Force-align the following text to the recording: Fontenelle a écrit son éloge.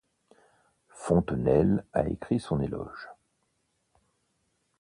Fontenelle 0.89 1.85
a 1.93 2.07
écrit 2.09 2.39
son 2.39 2.59
éloge. 2.59 3.07